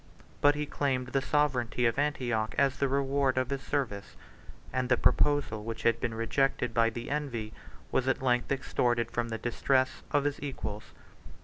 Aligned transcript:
921 0.41 0.41
But 0.41 0.55
he 0.57 0.65
claimed 0.65 1.07
the 1.09 1.21
sovereignty 1.21 1.85
of 1.85 1.99
Antioch 1.99 2.55
as 2.57 2.77
the 2.79 2.87
reward 2.87 3.37
of 3.37 3.51
his 3.51 3.61
service; 3.61 4.15
and 4.73 4.89
the 4.89 4.97
proposal 4.97 5.63
which 5.63 5.83
had 5.83 5.99
been 5.99 6.15
rejected 6.15 6.73
by 6.73 6.89
the 6.89 7.11
envy, 7.11 7.53
was 7.91 8.07
at 8.07 8.19
length 8.19 8.51
extorted 8.51 9.11
from 9.11 9.29
the 9.29 9.37
distress, 9.37 10.01
of 10.11 10.23
his 10.23 10.41
equals. 10.41 10.85